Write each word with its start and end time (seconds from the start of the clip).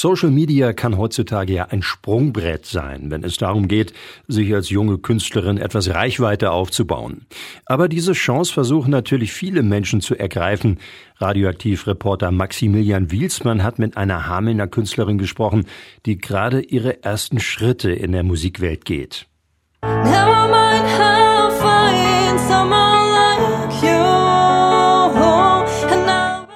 Social 0.00 0.30
Media 0.30 0.72
kann 0.74 0.96
heutzutage 0.96 1.54
ja 1.54 1.64
ein 1.70 1.82
Sprungbrett 1.82 2.66
sein, 2.66 3.10
wenn 3.10 3.24
es 3.24 3.36
darum 3.36 3.66
geht, 3.66 3.92
sich 4.28 4.54
als 4.54 4.70
junge 4.70 4.98
Künstlerin 4.98 5.58
etwas 5.58 5.92
Reichweite 5.92 6.52
aufzubauen. 6.52 7.26
Aber 7.66 7.88
diese 7.88 8.12
Chance 8.12 8.52
versuchen 8.52 8.92
natürlich 8.92 9.32
viele 9.32 9.64
Menschen 9.64 10.00
zu 10.00 10.14
ergreifen. 10.14 10.78
Radioaktivreporter 11.16 12.30
Maximilian 12.30 13.10
Wielsmann 13.10 13.64
hat 13.64 13.80
mit 13.80 13.96
einer 13.96 14.28
Hamelner 14.28 14.68
Künstlerin 14.68 15.18
gesprochen, 15.18 15.66
die 16.06 16.18
gerade 16.18 16.60
ihre 16.60 17.02
ersten 17.02 17.40
Schritte 17.40 17.90
in 17.90 18.12
der 18.12 18.22
Musikwelt 18.22 18.84
geht. 18.84 19.26
Never 19.82 20.46
mind 20.46 20.86
how 20.96 21.37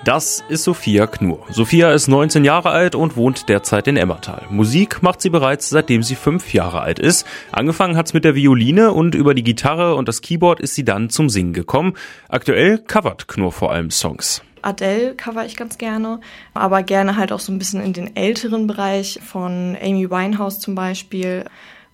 das 0.04 0.42
ist 0.48 0.64
Sophia 0.64 1.06
Knur. 1.06 1.46
Sophia 1.50 1.92
ist 1.92 2.08
19 2.08 2.44
Jahre 2.44 2.70
alt 2.70 2.94
und 2.94 3.16
wohnt 3.16 3.48
derzeit 3.48 3.86
in 3.86 3.96
Emmertal. 3.96 4.46
Musik 4.50 5.02
macht 5.02 5.20
sie 5.20 5.30
bereits 5.30 5.68
seitdem 5.68 6.02
sie 6.02 6.16
fünf 6.16 6.52
Jahre 6.52 6.80
alt 6.80 6.98
ist. 6.98 7.26
Angefangen 7.52 7.96
hat's 7.96 8.12
mit 8.12 8.24
der 8.24 8.34
Violine 8.34 8.92
und 8.92 9.14
über 9.14 9.34
die 9.34 9.44
Gitarre 9.44 9.94
und 9.94 10.08
das 10.08 10.20
Keyboard 10.20 10.60
ist 10.60 10.74
sie 10.74 10.84
dann 10.84 11.08
zum 11.08 11.28
Singen 11.28 11.52
gekommen. 11.52 11.94
Aktuell 12.28 12.78
covert 12.78 13.28
Knur 13.28 13.52
vor 13.52 13.72
allem 13.72 13.90
Songs. 13.90 14.42
Adele 14.62 15.14
cover 15.14 15.44
ich 15.44 15.56
ganz 15.56 15.78
gerne, 15.78 16.20
aber 16.54 16.82
gerne 16.82 17.16
halt 17.16 17.32
auch 17.32 17.40
so 17.40 17.52
ein 17.52 17.58
bisschen 17.58 17.80
in 17.80 17.92
den 17.92 18.16
älteren 18.16 18.66
Bereich 18.66 19.20
von 19.24 19.76
Amy 19.80 20.10
Winehouse 20.10 20.60
zum 20.60 20.74
Beispiel. 20.74 21.44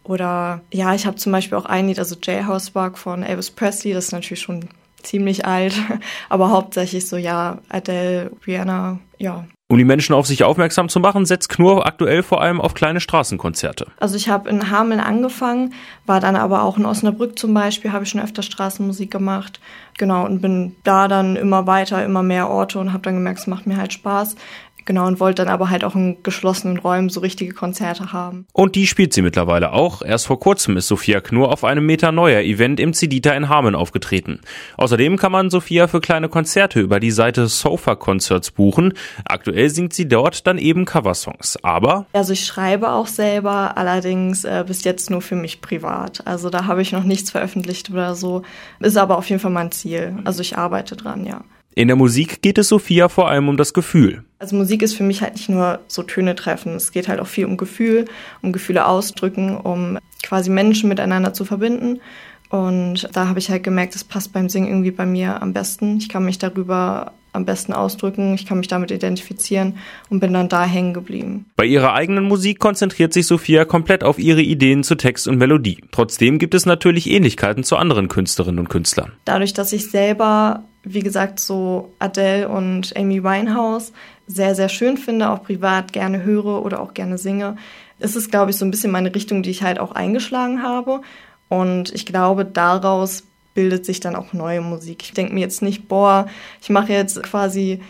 Oder 0.05 0.62
ja, 0.72 0.95
ich 0.95 1.06
habe 1.06 1.16
zum 1.16 1.33
Beispiel 1.33 1.59
auch 1.59 1.66
ein 1.66 1.88
Lied, 1.88 1.98
also 1.98 2.16
Jailhouse 2.22 2.75
Rock 2.75 2.97
von 2.97 3.22
Elvis 3.22 3.50
Presley, 3.50 3.92
das 3.92 4.06
ist 4.06 4.12
natürlich 4.12 4.41
schon 4.41 4.69
ziemlich 5.02 5.47
alt, 5.47 5.75
aber 6.29 6.51
hauptsächlich 6.51 7.06
so, 7.06 7.16
ja, 7.16 7.59
Adele, 7.69 8.30
Rihanna, 8.47 8.98
ja. 9.19 9.45
Um 9.70 9.77
die 9.77 9.84
Menschen 9.84 10.15
auf 10.15 10.27
sich 10.27 10.45
aufmerksam 10.45 10.89
zu 10.89 10.98
machen, 10.98 11.27
setzt 11.27 11.51
Knurr 11.51 11.84
aktuell 11.84 12.23
vor 12.23 12.41
allem 12.41 12.59
auf 12.59 12.73
kleine 12.73 13.01
Straßenkonzerte. 13.01 13.87
Also 14.01 14.16
ich 14.16 14.30
habe 14.30 14.48
in 14.48 14.70
Hameln 14.70 14.98
angefangen, 14.98 15.75
war 16.06 16.20
dann 16.20 16.37
aber 16.37 16.62
auch 16.62 16.78
in 16.78 16.87
Osnabrück 16.87 17.39
zum 17.39 17.53
Beispiel, 17.53 17.92
habe 17.92 18.05
ich 18.05 18.11
schon 18.11 18.22
öfter 18.22 18.42
Straßenmusik 18.42 19.11
gemacht. 19.11 19.61
Genau, 19.98 20.25
und 20.25 20.41
bin 20.41 20.75
da 20.84 21.06
dann 21.06 21.37
immer 21.37 21.67
weiter, 21.67 22.03
immer 22.03 22.22
mehr 22.22 22.48
Orte 22.48 22.78
und 22.78 22.94
habe 22.94 23.03
dann 23.03 23.15
gemerkt, 23.15 23.41
es 23.41 23.47
macht 23.47 23.67
mir 23.67 23.77
halt 23.77 23.92
Spaß. 23.92 24.37
Genau, 24.89 25.06
und 25.06 25.20
wollte 25.20 25.44
dann 25.44 25.53
aber 25.53 25.69
halt 25.69 25.84
auch 25.84 25.94
in 25.94 26.22
geschlossenen 26.22 26.78
Räumen 26.78 27.11
so 27.11 27.20
richtige 27.20 27.53
Konzerte 27.53 28.14
haben. 28.14 28.47
Und 28.55 28.75
die 28.75 28.86
spielt 28.86 29.12
sie 29.12 29.20
mittlerweile 29.20 29.75
auch. 29.75 30.00
Erst 30.00 30.27
vor 30.27 30.41
kurzem 30.41 30.78
ist 30.78 30.89
Sophia 30.89 31.20
Knur 31.20 31.53
auf 31.53 31.62
einem 31.62 31.84
Meter 31.84 32.11
neuer 32.11 32.41
Event 32.41 32.81
im 32.81 32.94
Zedita 32.94 33.33
in 33.33 33.50
Hameln 33.50 33.75
aufgetreten. 33.75 34.41
Außerdem 34.78 35.19
kann 35.19 35.31
man 35.31 35.50
Sophia 35.50 35.89
für 35.89 36.00
kleine 36.00 36.31
Konzerte 36.31 36.81
über 36.81 37.00
die 37.00 37.11
Seite 37.11 37.48
Sofa 37.48 37.97
Concerts 37.97 38.50
buchen. 38.50 38.94
Aktuell 39.27 39.69
singt 39.69 39.92
sie 39.92 40.09
dort 40.09 40.47
dann 40.47 40.56
eben 40.56 40.86
Coversongs. 40.86 41.62
Aber. 41.62 42.06
Also 42.14 42.33
ich 42.33 42.47
schreibe 42.47 42.91
auch 42.92 43.09
selber, 43.09 43.77
allerdings 43.77 44.44
äh, 44.44 44.64
bis 44.66 44.84
jetzt 44.84 45.11
nur 45.11 45.20
für 45.20 45.36
mich 45.36 45.61
privat. 45.61 46.27
Also 46.27 46.48
da 46.48 46.64
habe 46.64 46.81
ich 46.81 46.92
noch 46.92 47.05
nichts 47.05 47.31
veröffentlicht 47.31 47.91
oder 47.91 48.14
so. 48.14 48.41
Ist 48.81 48.97
aber 48.97 49.19
auf 49.19 49.28
jeden 49.28 49.42
Fall 49.42 49.50
mein 49.50 49.70
Ziel. 49.70 50.16
Also 50.25 50.41
ich 50.41 50.56
arbeite 50.56 50.97
dran, 50.97 51.27
ja. 51.27 51.42
In 51.79 51.87
der 51.87 51.97
Musik 51.97 52.43
geht 52.43 52.59
es 52.59 52.71
Sophia 52.71 53.09
vor 53.09 53.29
allem 53.29 53.48
um 53.48 53.57
das 53.57 53.73
Gefühl. 53.73 54.25
Also 54.41 54.57
Musik 54.57 54.83
ist 54.83 54.97
für 54.97 55.05
mich 55.05 55.23
halt 55.23 55.34
nicht 55.34 55.48
nur 55.48 55.79
so 55.87 56.03
Töne 56.03 56.34
treffen. 56.34 56.75
Es 56.75 56.91
geht 56.91 57.07
halt 57.07 57.21
auch 57.21 57.29
viel 57.29 57.45
um 57.45 57.57
Gefühl, 57.57 58.07
um 58.43 58.51
Gefühle 58.51 58.84
ausdrücken, 58.84 59.57
um 59.57 59.97
quasi 60.25 60.51
Menschen 60.51 60.89
miteinander 60.89 61.34
zu 61.34 61.45
verbinden. 61.45 62.01
Und 62.51 63.09
da 63.12 63.29
habe 63.29 63.39
ich 63.39 63.49
halt 63.49 63.62
gemerkt, 63.62 63.95
das 63.95 64.03
passt 64.03 64.33
beim 64.33 64.49
Singen 64.49 64.67
irgendwie 64.67 64.91
bei 64.91 65.06
mir 65.06 65.41
am 65.41 65.53
besten. 65.53 65.99
Ich 65.99 66.09
kann 66.09 66.25
mich 66.25 66.39
darüber 66.39 67.12
am 67.33 67.45
besten 67.45 67.73
ausdrücken, 67.73 68.34
ich 68.34 68.45
kann 68.45 68.59
mich 68.59 68.67
damit 68.67 68.91
identifizieren 68.91 69.77
und 70.11 70.19
bin 70.19 70.33
dann 70.33 70.49
da 70.49 70.65
hängen 70.65 70.95
geblieben. 70.95 71.47
Bei 71.55 71.65
ihrer 71.65 71.93
eigenen 71.93 72.25
Musik 72.25 72.59
konzentriert 72.59 73.12
sich 73.12 73.29
Sophia 73.29 73.65
komplett 73.65 74.03
auf 74.03 74.19
ihre 74.19 74.43
Ideen 74.43 74.83
zu 74.83 74.97
Text 74.97 75.29
und 75.29 75.39
Melodie. 75.39 75.79
Trotzdem 75.93 76.41
gibt 76.41 76.55
es 76.55 76.67
natürlich 76.67 77.09
Ähnlichkeiten 77.09 77.62
zu 77.62 77.77
anderen 77.77 78.09
Künstlerinnen 78.09 78.59
und 78.59 78.69
Künstlern. 78.69 79.12
Dadurch, 79.27 79.53
dass 79.53 79.72
ich 79.72 79.91
selber 79.91 80.65
wie 80.94 81.00
gesagt, 81.00 81.41
so 81.41 81.93
Adele 81.99 82.49
und 82.49 82.97
Amy 82.97 83.22
Winehouse 83.22 83.93
sehr, 84.26 84.54
sehr 84.54 84.69
schön 84.69 84.97
finde, 84.97 85.31
auch 85.31 85.43
privat 85.43 85.93
gerne 85.93 86.22
höre 86.22 86.65
oder 86.65 86.81
auch 86.81 86.94
gerne 86.94 87.19
singe, 87.19 87.56
ist 87.99 88.16
es, 88.16 88.31
glaube 88.31 88.50
ich, 88.50 88.56
so 88.56 88.65
ein 88.65 88.71
bisschen 88.71 88.93
meine 88.93 89.15
Richtung, 89.15 89.43
die 89.43 89.50
ich 89.50 89.62
halt 89.62 89.78
auch 89.78 89.93
eingeschlagen 89.93 90.62
habe. 90.62 91.00
Und 91.49 91.93
ich 91.94 92.06
glaube, 92.06 92.44
daraus 92.44 93.25
bildet 93.54 93.87
sich 93.87 94.00
dann 94.00 94.15
auch 94.15 94.32
neue 94.32 94.60
Musik. 94.60 95.03
Ich 95.03 95.12
denke 95.12 95.34
mir 95.34 95.41
jetzt 95.41 95.62
nicht, 95.62 95.88
boah, 95.88 96.28
ich 96.60 96.71
mache 96.71 96.93
jetzt 96.93 97.22
quasi 97.22 97.81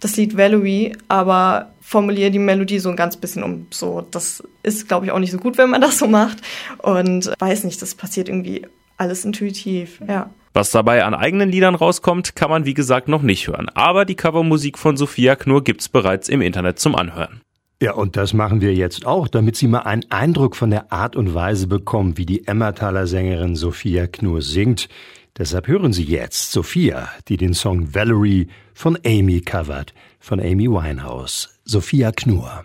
das 0.00 0.16
Lied 0.16 0.36
Valerie, 0.36 0.96
aber 1.08 1.72
formuliere 1.80 2.30
die 2.30 2.38
Melodie 2.38 2.78
so 2.78 2.90
ein 2.90 2.96
ganz 2.96 3.16
bisschen 3.16 3.42
um. 3.42 3.66
So, 3.70 4.06
das 4.10 4.42
ist, 4.62 4.86
glaube 4.88 5.06
ich, 5.06 5.12
auch 5.12 5.18
nicht 5.18 5.32
so 5.32 5.38
gut, 5.38 5.56
wenn 5.58 5.70
man 5.70 5.80
das 5.80 5.98
so 5.98 6.06
macht. 6.06 6.38
Und 6.78 7.32
weiß 7.38 7.64
nicht, 7.64 7.80
das 7.80 7.94
passiert 7.94 8.28
irgendwie 8.28 8.66
alles 8.98 9.24
intuitiv, 9.24 10.00
ja. 10.06 10.30
Was 10.56 10.70
dabei 10.70 11.04
an 11.04 11.12
eigenen 11.12 11.50
Liedern 11.50 11.74
rauskommt, 11.74 12.34
kann 12.34 12.48
man 12.48 12.64
wie 12.64 12.72
gesagt 12.72 13.08
noch 13.08 13.20
nicht 13.20 13.46
hören. 13.46 13.68
Aber 13.74 14.06
die 14.06 14.14
Covermusik 14.14 14.78
von 14.78 14.96
Sophia 14.96 15.36
Knur 15.36 15.62
gibt's 15.62 15.90
bereits 15.90 16.30
im 16.30 16.40
Internet 16.40 16.78
zum 16.78 16.94
Anhören. 16.94 17.42
Ja, 17.82 17.92
und 17.92 18.16
das 18.16 18.32
machen 18.32 18.62
wir 18.62 18.72
jetzt 18.72 19.04
auch, 19.04 19.28
damit 19.28 19.56
Sie 19.56 19.68
mal 19.68 19.80
einen 19.80 20.10
Eindruck 20.10 20.56
von 20.56 20.70
der 20.70 20.90
Art 20.90 21.14
und 21.14 21.34
Weise 21.34 21.66
bekommen, 21.66 22.16
wie 22.16 22.24
die 22.24 22.46
Emmertaler 22.46 23.06
Sängerin 23.06 23.54
Sophia 23.54 24.06
Knur 24.06 24.40
singt. 24.40 24.88
Deshalb 25.36 25.68
hören 25.68 25.92
Sie 25.92 26.04
jetzt 26.04 26.52
Sophia, 26.52 27.10
die 27.28 27.36
den 27.36 27.52
Song 27.52 27.94
Valerie 27.94 28.48
von 28.72 28.96
Amy 29.04 29.42
covert, 29.42 29.92
von 30.20 30.40
Amy 30.40 30.70
Winehouse. 30.70 31.50
Sophia 31.66 32.12
Knur. 32.12 32.64